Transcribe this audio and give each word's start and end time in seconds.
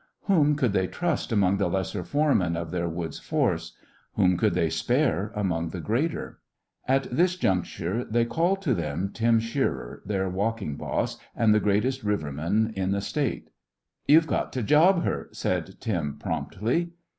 Whom 0.23 0.55
could 0.55 0.73
they 0.73 0.87
trust 0.87 1.31
among 1.31 1.57
the 1.57 1.69
lesser 1.69 2.03
foremen 2.03 2.57
of 2.57 2.71
their 2.71 2.89
woods 2.89 3.19
force? 3.19 3.73
Whom 4.13 4.35
could 4.35 4.55
they 4.55 4.67
spare 4.71 5.31
among 5.35 5.69
the 5.69 5.79
greater? 5.79 6.39
At 6.87 7.03
this 7.15 7.35
juncture 7.35 8.03
they 8.03 8.25
called 8.25 8.63
to 8.63 8.73
them 8.73 9.11
Tim 9.13 9.39
Shearer, 9.39 10.01
their 10.03 10.27
walking 10.27 10.75
boss 10.75 11.17
and 11.35 11.53
the 11.53 11.59
greatest 11.59 12.03
riverman 12.03 12.73
in 12.75 12.89
the 12.93 12.99
State. 13.01 13.51
"You'll 14.07 14.23
have 14.31 14.49
to 14.49 14.63
'job' 14.63 15.03
her," 15.03 15.29
said 15.33 15.75
Tim, 15.79 16.17
promptly. 16.17 16.93